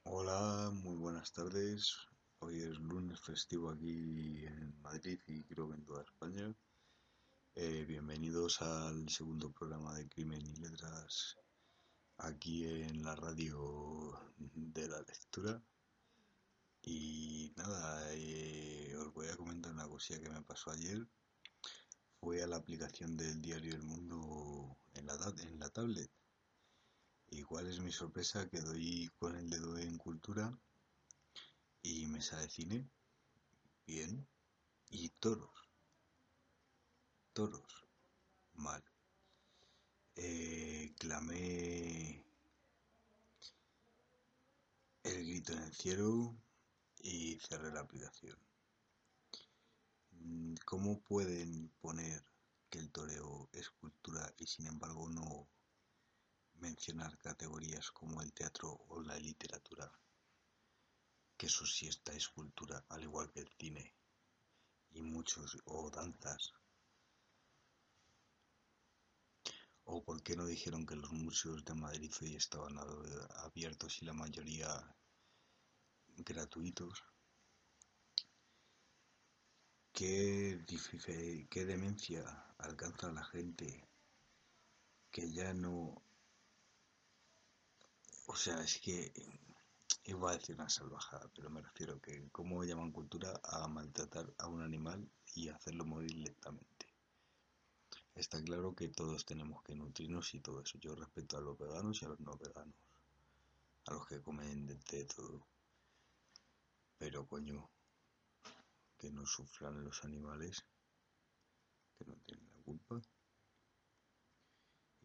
[0.04, 1.96] Hola, muy buenas tardes.
[2.40, 6.56] Hoy es lunes festivo aquí en Madrid y creo que en toda España.
[7.54, 11.38] Eh, bienvenidos al segundo programa de Crimen y Letras
[12.18, 14.20] aquí en la radio
[14.56, 15.62] de la lectura.
[16.82, 21.06] Y nada, eh, os voy a comentar una cosilla que me pasó ayer.
[22.20, 24.18] Fui a la aplicación del diario El Mundo
[25.10, 26.12] en la tablet
[27.32, 28.48] ¿Y es mi sorpresa?
[28.50, 30.56] Que doy con el dedo en cultura
[31.82, 32.88] y me sale cine.
[33.88, 34.28] Bien.
[34.90, 35.70] Y toros.
[37.34, 37.88] Toros.
[38.54, 38.84] Mal.
[40.16, 42.24] Eh, clamé
[45.04, 46.36] el grito en el cielo
[47.00, 48.38] y cerré la aplicación.
[50.66, 52.29] ¿Cómo pueden poner
[52.70, 55.50] que el toreo es cultura y sin embargo no
[56.56, 59.92] mencionar categorías como el teatro o la literatura,
[61.38, 63.96] que eso sí está es cultura, al igual que el cine
[64.92, 66.54] y muchos o danzas.
[69.86, 72.78] ¿O por qué no dijeron que los museos de Madrid hoy estaban
[73.46, 74.96] abiertos y la mayoría
[76.18, 77.09] gratuitos?
[80.00, 82.24] ¿Qué, demencia
[82.60, 83.86] alcanza la gente
[85.12, 86.02] que ya no
[88.28, 89.12] o sea, es que
[90.06, 94.48] iba a decir una salvajada, pero me refiero que cómo llaman cultura a maltratar a
[94.48, 95.06] un animal
[95.36, 96.86] y hacerlo morir lentamente.
[98.16, 100.78] Está claro que todos tenemos que nutrirnos y todo eso.
[100.78, 102.76] Yo respeto a los veganos y a los no veganos,
[103.88, 105.46] a los que comen de todo.
[106.98, 107.70] Pero coño,
[109.00, 110.66] que no sufran los animales,
[111.98, 113.02] que no tienen la culpa.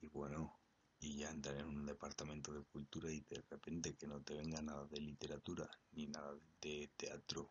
[0.00, 0.58] Y bueno,
[1.00, 4.60] y ya entrar en un departamento de cultura y de repente que no te venga
[4.60, 7.50] nada de literatura ni nada de teatro,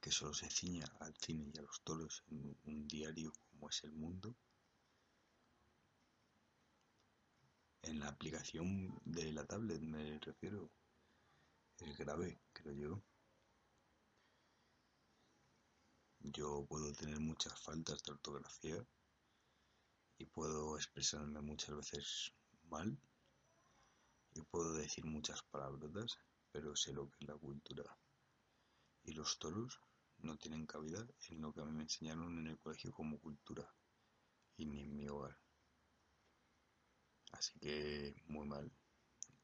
[0.00, 3.84] que solo se ciña al cine y a los toros en un diario como es
[3.84, 4.34] El Mundo.
[7.82, 10.70] En la aplicación de la tablet me refiero.
[11.78, 13.02] Es grave, creo yo.
[16.20, 18.84] Yo puedo tener muchas faltas de ortografía
[20.18, 22.32] y puedo expresarme muchas veces
[22.64, 22.98] mal
[24.34, 26.18] y puedo decir muchas palabras,
[26.52, 27.96] pero sé lo que es la cultura.
[29.04, 29.80] Y los toros
[30.18, 33.68] no tienen cabida en lo que a mí me enseñaron en el colegio como cultura
[34.56, 35.36] y ni en mi hogar.
[37.32, 38.70] Así que muy mal.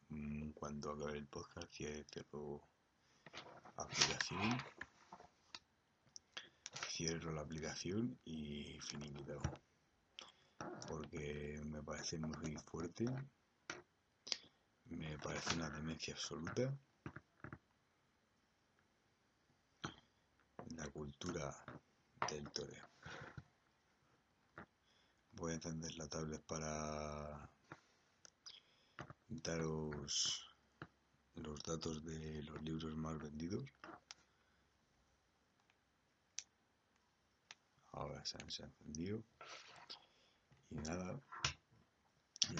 [0.08, 2.62] Mm, cuando acabe el podcast cierro
[3.76, 4.73] aplicación.
[6.96, 9.42] Cierro la aplicación y finiquitado
[10.86, 13.04] porque me parece muy fuerte,
[14.84, 16.72] me parece una demencia absoluta.
[20.76, 21.52] La cultura
[22.30, 22.88] del toreo.
[25.32, 27.50] Voy a encender la tablet para
[29.26, 30.48] daros
[31.34, 33.64] los datos de los libros más vendidos.
[37.96, 39.22] Ahora se han encendido.
[40.70, 41.22] Y nada,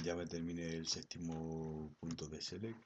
[0.05, 2.81] ya me terminé el séptimo punto de Select.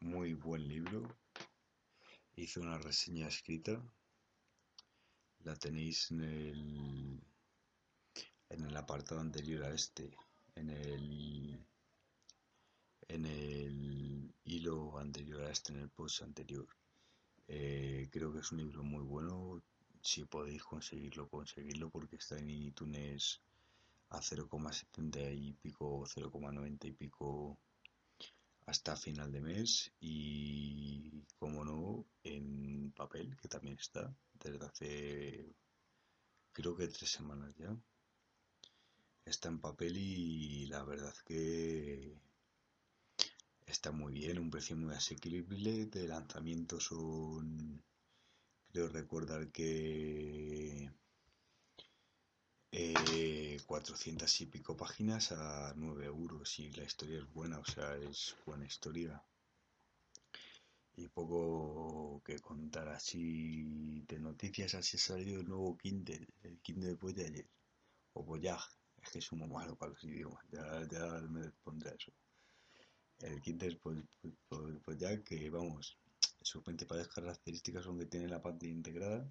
[0.00, 1.16] Muy buen libro.
[2.34, 3.80] Hice una reseña escrita.
[5.44, 7.22] La tenéis en el,
[8.48, 10.10] en el apartado anterior a este.
[10.56, 11.64] En el,
[13.06, 16.66] en el hilo anterior a este, en el post anterior.
[17.46, 19.62] Eh, creo que es un libro muy bueno.
[20.10, 23.42] Si podéis conseguirlo, conseguirlo porque está en iTunes
[24.16, 27.58] a 0,70 y pico, 0,90 y pico
[28.64, 34.02] hasta final de mes y, como no, en papel, que también está
[34.42, 35.54] desde hace
[36.52, 37.70] creo que tres semanas ya.
[39.24, 42.16] Está en papel y la verdad que
[43.66, 45.86] está muy bien, un precio muy asequible.
[45.86, 47.82] De lanzamiento son,
[48.72, 50.90] creo recordar que
[53.66, 57.96] 400 eh, y pico páginas a 9 euros y la historia es buena, o sea,
[57.96, 59.22] es buena historia.
[60.96, 66.94] Y poco que contar así de noticias, así ha salido el nuevo Kindle, el Kindle
[66.94, 67.48] Voyager,
[68.14, 68.68] o Voyage,
[69.02, 72.12] es que un malo para los idiomas, ya, ya me pondré eso.
[73.20, 73.80] El Kindle
[74.84, 75.98] Voyager, que vamos,
[76.48, 79.30] sus principales características son que tiene la parte integrada,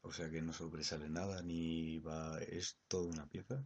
[0.00, 3.62] o sea que no sobresale nada ni va, es toda una pieza.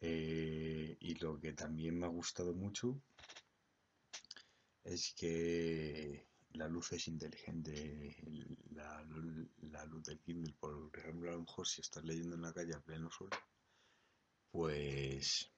[0.00, 3.00] Eh, y lo que también me ha gustado mucho
[4.82, 8.16] es que la luz es inteligente,
[8.72, 9.02] la,
[9.86, 12.80] luz del Kindle, por ejemplo, a lo mejor si estás leyendo en la calle a
[12.80, 13.30] pleno sol,
[14.50, 15.50] pues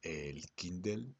[0.00, 1.14] el Kindle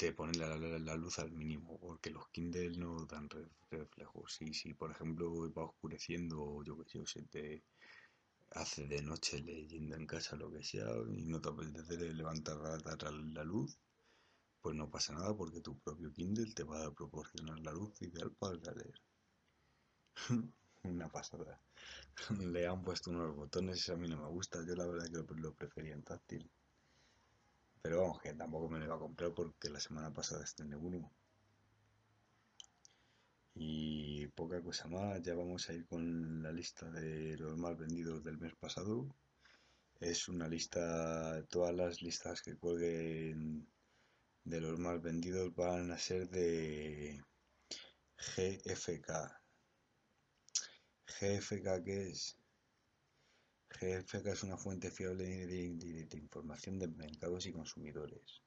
[0.00, 3.28] te pone la, luz al mínimo, porque los Kindle no dan
[3.70, 4.40] reflejos.
[4.40, 7.62] Y si, por ejemplo, va oscureciendo, yo que sé, te
[8.52, 13.44] hace de noche leyendo en casa, lo que sea, y no te apetece levantar la,
[13.44, 13.78] luz,
[14.62, 18.32] pues no pasa nada, porque tu propio Kindle te va a proporcionar la luz ideal
[18.38, 19.02] para leer.
[20.84, 21.60] Una pasada.
[22.54, 25.54] Le han puesto unos botones, a mí no me gusta, yo la verdad que lo
[25.54, 26.50] prefería en táctil.
[27.82, 31.10] Pero vamos, que tampoco me lo iba a comprar porque la semana pasada estrené uno.
[33.54, 38.22] Y poca cosa más, ya vamos a ir con la lista de los más vendidos
[38.24, 39.14] del mes pasado.
[40.00, 43.66] Es una lista, todas las listas que cuelguen
[44.44, 47.22] de los más vendidos van a ser de
[48.16, 49.10] GFK.
[51.06, 52.39] GFK que es
[53.70, 58.42] GFK es una fuente fiable de, información de mercados y consumidores.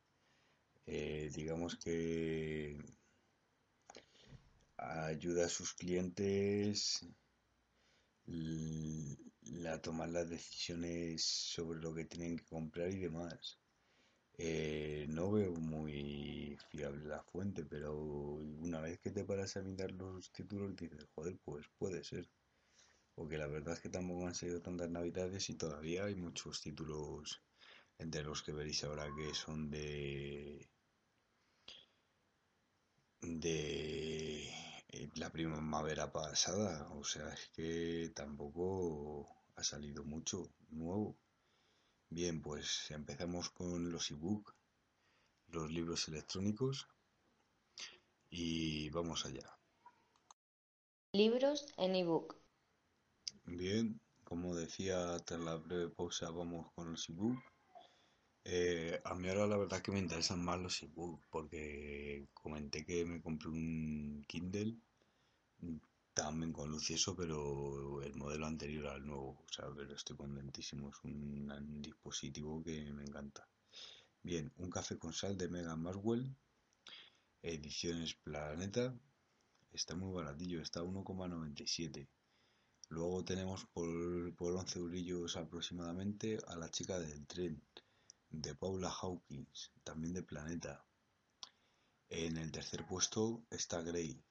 [0.86, 2.78] Eh, digamos que
[4.78, 7.08] ayuda a sus clientes
[9.66, 13.60] a tomar las decisiones sobre lo que tienen que comprar y demás.
[14.38, 19.92] Eh, no veo muy fiable la fuente, pero una vez que te paras a mirar
[19.92, 22.28] los títulos dices, joder, pues puede ser
[23.16, 27.42] porque la verdad es que tampoco han sido tantas navidades y todavía hay muchos títulos
[27.98, 30.70] entre los que veréis ahora que son de
[33.22, 34.50] de
[34.90, 36.90] eh, la primavera pasada.
[36.94, 41.18] O sea es que tampoco ha salido mucho nuevo.
[42.10, 44.56] Bien pues empezamos con los ebook
[45.48, 46.88] los libros electrónicos
[48.30, 49.56] y vamos allá.
[51.14, 52.43] Libros en ebook
[53.46, 57.38] Bien, como decía, tras la breve pausa vamos con los ebook.
[58.46, 63.06] Eh, a mí ahora la verdad que me interesan más los ebook porque comenté que
[63.06, 64.78] me compré un Kindle
[66.14, 70.16] también con luz y eso, pero el modelo anterior al nuevo, o sea, pero estoy
[70.16, 73.48] contentísimo, es un, dispositivo que me encanta.
[74.22, 76.34] Bien, un café con sal de Megan Maswell,
[77.42, 78.96] ediciones Planeta,
[79.74, 82.08] está muy baratillo, está a 1,97
[82.96, 83.90] Luego tenemos por,
[84.36, 87.60] por 11 eurillos aproximadamente a La chica del tren,
[88.30, 90.86] de Paula Hawkins, también de Planeta.
[92.10, 94.24] En el tercer puesto está Grey,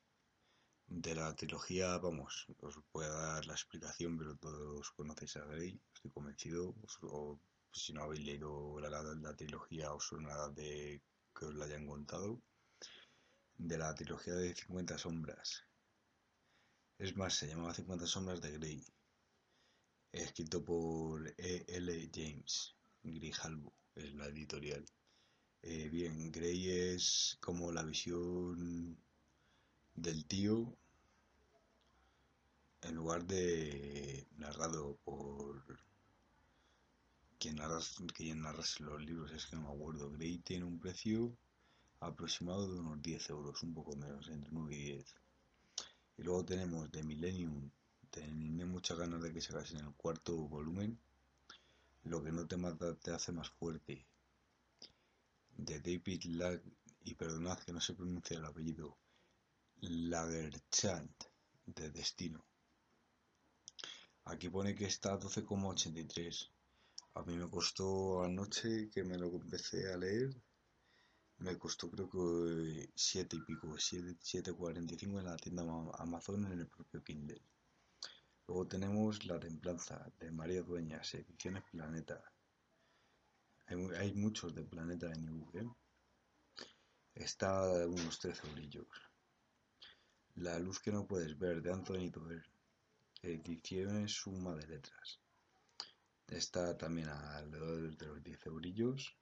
[0.87, 5.81] de la trilogía, vamos, os voy a dar la explicación, pero todos conocéis a Grey,
[5.93, 7.41] estoy convencido, o
[7.73, 11.03] si no habéis leído la, la, trilogía os suena de
[11.35, 12.41] que os la hayan contado,
[13.59, 15.65] de la trilogía de 50 sombras,
[17.03, 18.81] es más, se llamaba 50 sombras de Grey,
[20.13, 21.65] escrito por E.
[21.67, 22.11] L.
[22.15, 24.85] James Grijalbo, es la editorial.
[25.63, 28.97] Eh, bien, Grey es como la visión
[29.97, 30.77] del tío
[32.83, 35.61] en lugar de narrado por
[37.41, 37.81] quien narra,
[38.15, 40.13] quien narra los libros, es que no me acuerdo.
[40.13, 41.37] Grey tiene un precio
[41.99, 45.17] aproximado de unos 10 euros, un poco menos, entre 9 y 10.
[46.23, 47.69] Y luego tenemos The Millennium.
[48.09, 50.97] Tenía muchas ganas de que se en el cuarto volumen.
[52.05, 54.07] Lo que no te mata te hace más fuerte.
[55.57, 56.63] De David Lag,
[57.03, 58.97] y perdonad que no se pronuncia el apellido,
[59.81, 61.25] Lagerchant,
[61.67, 62.45] de Destino.
[64.27, 66.51] Aquí pone que está a 12,83.
[67.15, 70.33] A mí me costó anoche que me lo empecé a leer.
[71.43, 75.65] Me costó creo que 7 y pico, 7,45 en la tienda
[75.99, 77.43] Amazon en el propio Kindle.
[78.47, 82.23] Luego tenemos La Templanza de María Dueñas, Ediciones Planeta.
[83.67, 85.69] Hay, muchos de Planeta en ebook, ¿eh?
[87.13, 88.87] Está a unos 13 brillos.
[90.37, 92.47] La luz que no puedes ver de Anthony Doerr.
[93.21, 95.19] Ediciones Suma de Letras.
[96.29, 99.17] Está también alrededor de los 10 eurillos.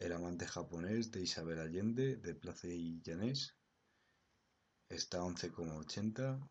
[0.00, 3.54] El amante japonés de Isabel Allende, de Plaza y Llanés.
[4.88, 6.50] Está a 11,80.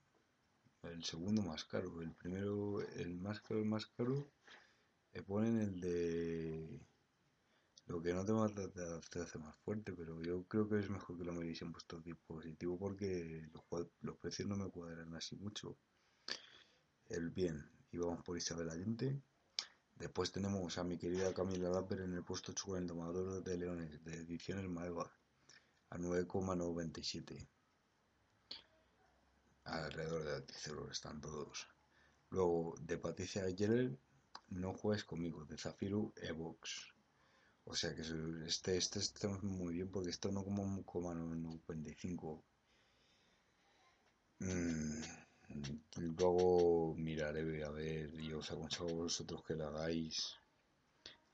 [0.84, 2.00] El segundo más caro.
[2.04, 4.32] El primero, el más caro, el más caro.
[5.14, 6.80] Le ponen el de
[7.88, 8.70] lo que no te, mata
[9.10, 12.00] te hace más fuerte, pero yo creo que es mejor que lo me hubiesen puesto
[12.02, 15.76] dispositivo porque los, los, precios no me cuadran así mucho.
[17.08, 19.24] El bien, y vamos por Isabel Allende.
[20.00, 24.04] Después tenemos a mi querida Camila Lapper en el puesto 8 el domador de leones
[24.04, 25.12] de ediciones Maeva
[25.90, 27.48] a 9,97.
[29.66, 31.68] Alrededor de 10 euros están todos.
[32.32, 33.96] Luego de Patricia Geller,
[34.48, 36.94] No juegues conmigo, de Zafiro Evox
[37.72, 38.02] o sea que
[38.48, 40.66] este, este está muy bien porque esto no como
[45.50, 46.18] un coma 95.
[46.18, 50.36] Luego miraré a ver y os aconsejo a vosotros que lo hagáis.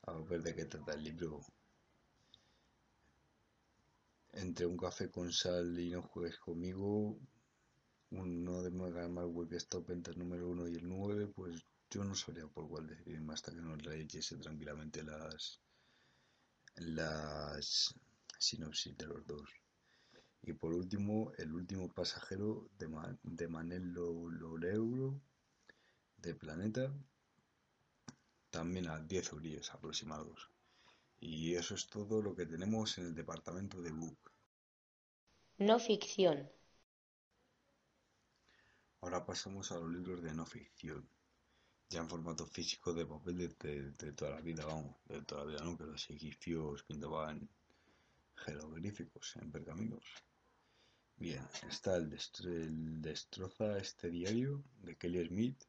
[0.02, 1.40] A ver de qué trata el libro.
[4.32, 7.18] Entre un café con sal y no juegues conmigo,
[8.10, 12.14] uno de Mega Marvel que está ventas número 1 y el 9, pues yo no
[12.14, 15.60] sabría por cuál decidirme hasta que no leyese tranquilamente las,
[16.76, 17.94] las
[18.38, 19.65] sinopsis de los dos.
[20.46, 22.88] Y por último, El último pasajero de,
[23.24, 25.20] de Manel Loreuro
[26.18, 26.94] de Planeta,
[28.50, 30.50] también a 10 euros aproximados.
[31.18, 34.18] Y eso es todo lo que tenemos en el departamento de Book.
[35.58, 36.50] No ficción.
[39.00, 41.08] Ahora pasamos a los libros de no ficción
[41.88, 45.64] ya en formato físico de papel de, toda la vida, vamos, de toda la vida
[45.64, 47.48] no, pero los egipcios pintaban
[48.34, 50.04] jeroglíficos en pergaminos.
[51.18, 52.10] Bien, está el,
[53.00, 55.64] Destroza este diario de Kelly Smith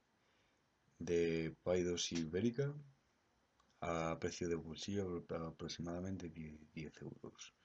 [0.99, 2.73] de Paidos Ibérica
[3.79, 7.55] a precio de bolsillo aproximadamente 10, euros.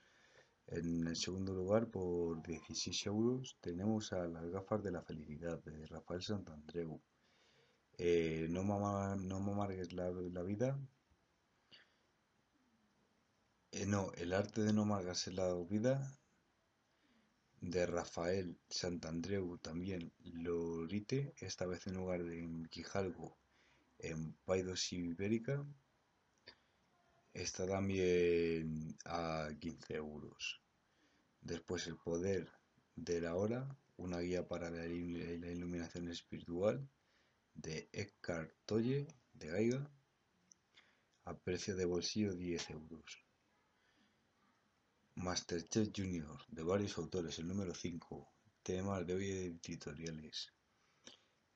[0.68, 5.84] En el segundo lugar, por 16 euros, tenemos a las gafas de la felicidad de
[5.86, 7.02] Rafael Santandreu
[7.98, 8.62] eh, no,
[9.16, 10.10] no me amargues la,
[10.42, 10.78] vida.
[13.72, 16.21] Eh, no, el arte de no amargarse la vida
[17.62, 23.38] de Rafael Santandreu también Lorite, esta vez en lugar de en Quijalgo,
[24.00, 25.64] en Paidos Ibérica,
[27.32, 30.60] está también a 15 euros.
[31.40, 32.50] Después el poder
[32.96, 36.88] de la hora, una guía para la iluminación espiritual,
[37.54, 39.90] de Eckhart Tolle de Gaiga
[41.26, 43.24] a precio de bolsillo 10 euros.
[45.14, 50.50] Masterchef Junior de varios autores, el número 5, temas de hoy editoriales.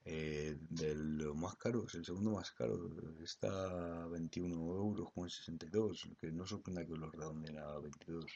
[0.04, 2.78] Eh, de los más caros, el segundo más caro
[3.22, 8.26] está a 21 euros con 62, que no sorprenda que lo redondeen a 22.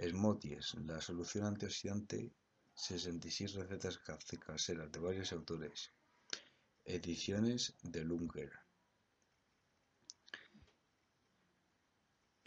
[0.00, 2.32] Smoties, la solución antioxidante,
[2.74, 5.92] 66 recetas caseras de varios autores.
[6.84, 8.65] Ediciones de Lunger.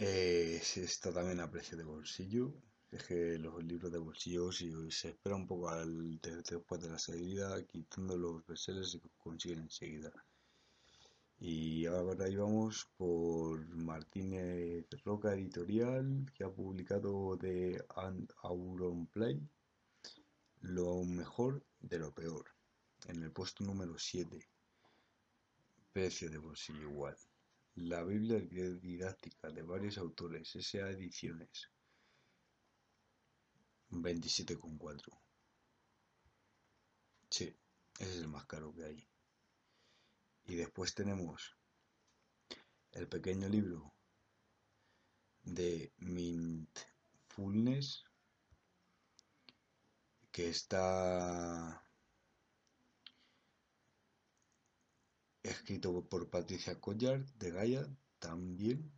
[0.02, 2.54] Eh, está también a precio de bolsillo.
[2.90, 6.98] Es que los libros de bolsillo, si se espera un poco al, después de la
[6.98, 10.12] salida, quitando los bestsellers se consiguen enseguida.
[11.38, 17.84] Y ahora íbamos por Martínez Roca Editorial, que ha publicado de
[18.44, 19.38] Auron Play
[20.62, 22.46] lo mejor de lo peor
[23.08, 24.48] en el puesto número 7.
[25.92, 27.18] Precio de bolsillo igual.
[27.82, 30.90] La Biblia didáctica de varios autores, S.A.
[30.90, 31.72] Ediciones.
[33.90, 35.18] 27,4.
[37.30, 37.56] Sí,
[38.00, 39.08] ese es el más caro que hay.
[40.44, 41.56] Y después tenemos
[42.92, 43.94] el pequeño libro
[45.44, 48.04] de Mindfulness
[50.32, 51.89] que está
[55.44, 57.88] escrito por Patricia Collard de Gaia
[58.20, 58.92] también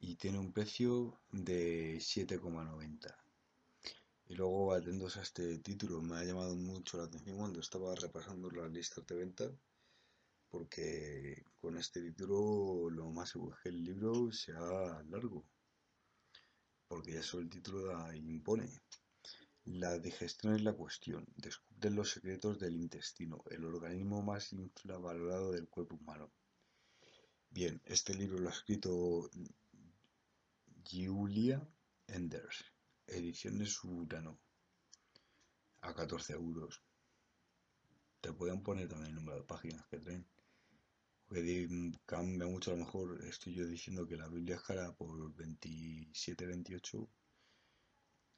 [0.00, 3.16] y tiene un precio de 7,90
[4.26, 8.50] Y luego, atentos a este título, me ha llamado mucho la atención cuando estaba repasando
[8.50, 9.50] las listas de venta,
[10.50, 15.44] porque con este título lo más seguro es que el libro sea largo,
[16.86, 18.68] porque ya solo el título impone.
[19.70, 21.26] La digestión es la cuestión.
[21.36, 26.32] Descubren los secretos del intestino, el organismo más infravalorado del cuerpo humano.
[27.50, 29.28] Bien, este libro lo ha escrito
[30.90, 31.68] Julia
[32.06, 32.64] Enders,
[33.06, 34.40] ediciones Urano,
[35.82, 36.82] a 14 euros.
[38.22, 40.26] Te pueden poner también el número de páginas que traen.
[42.06, 47.06] Cambia mucho, a lo mejor estoy yo diciendo que la Biblia es cara por 27-28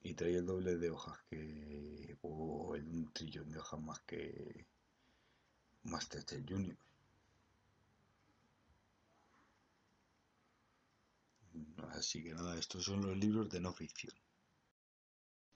[0.03, 4.67] y trae el doble de hojas que o el, un trillón de hojas más que
[5.83, 6.77] Masterchef Junior.
[11.91, 14.15] Así que nada estos son los libros de no ficción.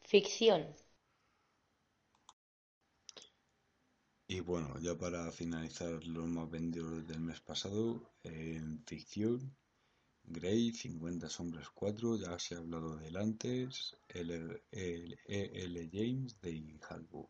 [0.03, 0.75] Ficción.
[4.27, 9.55] Y bueno ya para finalizar los más vendidos del mes pasado en ficción
[10.27, 15.91] Grey, 50 sombras 4, ya se ha hablado del antes, el E.L.
[15.93, 17.29] James de Halbo.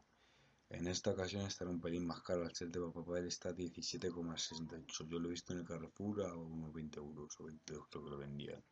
[0.70, 5.08] En esta ocasión estará un pelín más caro, el set de papel está a 17,68.
[5.08, 8.10] Yo lo he visto en el Carrefour a unos 20 euros o 22 creo que
[8.10, 8.62] lo vendían.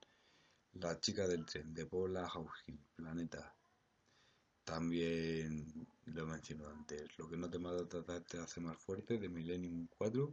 [0.74, 3.54] La chica del tren de Paula Hauskill, Planeta.
[4.64, 7.18] También lo he mencionado antes.
[7.18, 10.32] Lo que no te mata te hace más fuerte de Millennium 4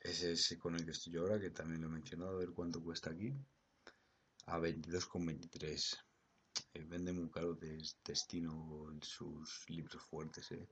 [0.00, 2.50] ese es con el que estoy yo ahora, que también lo he mencionado, a ver
[2.50, 3.32] cuánto cuesta aquí.
[4.46, 5.98] A 22,23.
[6.74, 10.50] Eh, vende muy caro de destino en sus libros fuertes.
[10.52, 10.68] Eh.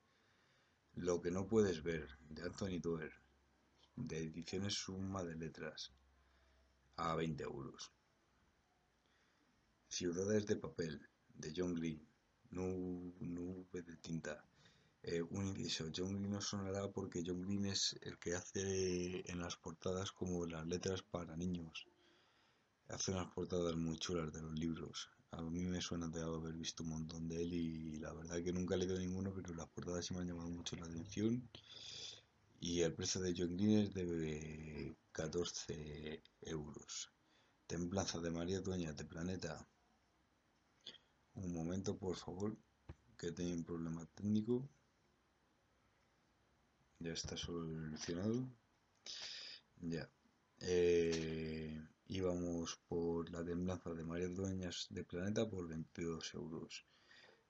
[0.95, 3.13] Lo que no puedes ver, de Anthony Doerr,
[3.97, 5.93] de ediciones Suma de Letras,
[6.97, 7.93] a 20 euros.
[9.89, 12.07] Ciudades de papel, de John Green,
[12.51, 14.45] nube de tinta,
[15.03, 15.91] eh, un inciso.
[15.95, 20.45] John Green no sonará porque John Green es el que hace en las portadas como
[20.47, 21.87] las letras para niños.
[22.89, 25.09] Hace unas portadas muy chulas de los libros.
[25.31, 28.53] A mí me suena de haber visto un montón de él y la verdad que
[28.53, 31.49] nunca he leído ninguno, pero las portadas sí me han llamado mucho la atención.
[32.61, 37.13] Y el precio de John Green es de 14 euros.
[37.67, 39.69] Templanza de María Dueña de Planeta.
[41.35, 42.57] Un momento, por favor,
[43.17, 44.69] que tengo un problema técnico
[47.01, 48.49] ya está solucionado.
[49.81, 50.11] Ya.
[50.61, 56.87] Eh, íbamos por la temblanza de María Dueñas de Planeta por 22 euros.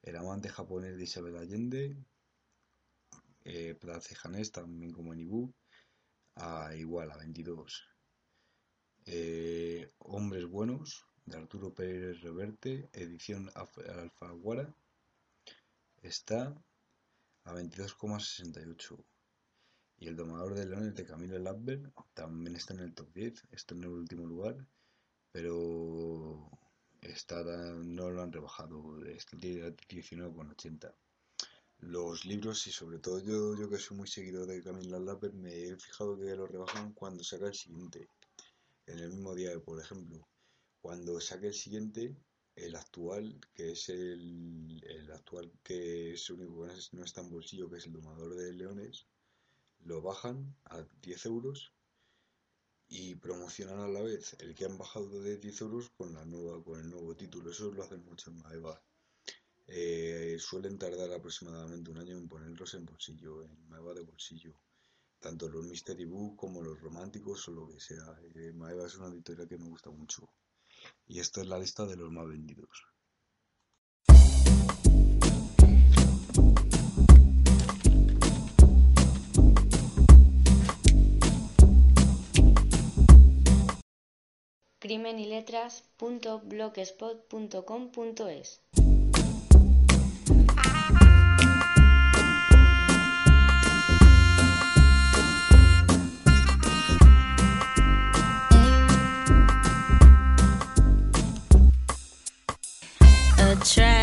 [0.03, 1.97] El amante japonés de Isabel Allende
[3.45, 5.55] eh, Plaza Janés también como en Ibu
[6.35, 7.89] a igual a 22
[9.07, 14.75] eh, Hombres Buenos de Arturo Pérez Reverte edición Alfaguara
[16.03, 16.55] está
[17.45, 19.03] a 22,68
[20.01, 23.75] y el domador de leones de Camilo Lambert también está en el top 10, está
[23.75, 24.57] en el último lugar,
[25.33, 26.51] pero
[27.03, 30.95] está no lo han rebajado, está con 19,80.
[31.81, 35.53] Los libros y sobre todo yo, yo que soy muy seguidor de Camilo Lambert me
[35.55, 38.09] he fijado que lo rebajan cuando saca el siguiente,
[38.87, 40.29] en el mismo día, por ejemplo.
[40.81, 42.17] Cuando saque el siguiente,
[42.55, 47.69] el actual, que es el, el actual que es único que no está en bolsillo,
[47.69, 49.07] que es el domador de leones,
[49.85, 51.73] lo bajan a 10 euros
[52.89, 56.63] y promocionan a la vez el que han bajado de 10 euros con la nueva
[56.63, 57.51] con el nuevo título.
[57.51, 58.83] Eso lo hacen mucho en Maeva.
[59.67, 64.55] Eh, suelen tardar aproximadamente un año en ponerlos en bolsillo en Maeva de bolsillo.
[65.21, 69.09] Tanto los mystery book como los románticos o lo que sea eh, Maeva es una
[69.09, 70.31] editorial que me gusta mucho.
[71.07, 72.89] Y esta es la lista de los más vendidos
[84.89, 88.61] crimen y letras .blogspot.com.es
[103.65, 103.98] track.